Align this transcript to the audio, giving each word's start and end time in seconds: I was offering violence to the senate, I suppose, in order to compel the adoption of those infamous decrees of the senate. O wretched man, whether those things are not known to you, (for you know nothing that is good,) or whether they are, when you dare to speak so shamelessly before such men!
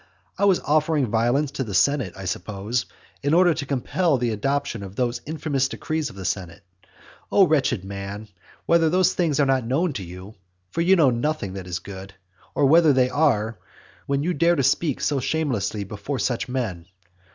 I 0.35 0.45
was 0.45 0.59
offering 0.61 1.11
violence 1.11 1.51
to 1.51 1.63
the 1.63 1.75
senate, 1.75 2.13
I 2.17 2.25
suppose, 2.25 2.87
in 3.21 3.35
order 3.35 3.53
to 3.53 3.65
compel 3.67 4.17
the 4.17 4.31
adoption 4.31 4.81
of 4.81 4.95
those 4.95 5.21
infamous 5.27 5.67
decrees 5.67 6.09
of 6.09 6.15
the 6.15 6.25
senate. 6.25 6.63
O 7.31 7.45
wretched 7.45 7.83
man, 7.85 8.27
whether 8.65 8.89
those 8.89 9.13
things 9.13 9.39
are 9.39 9.45
not 9.45 9.63
known 9.63 9.93
to 9.93 10.03
you, 10.03 10.33
(for 10.71 10.81
you 10.81 10.95
know 10.95 11.11
nothing 11.11 11.53
that 11.53 11.67
is 11.67 11.77
good,) 11.77 12.15
or 12.55 12.65
whether 12.65 12.93
they 12.93 13.11
are, 13.11 13.59
when 14.07 14.23
you 14.23 14.33
dare 14.33 14.55
to 14.55 14.63
speak 14.63 15.01
so 15.01 15.19
shamelessly 15.19 15.83
before 15.83 16.17
such 16.17 16.49
men! 16.49 16.87